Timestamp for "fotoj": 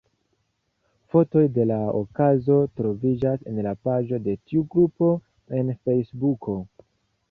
1.15-1.43